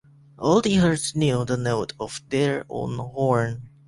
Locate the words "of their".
1.99-2.65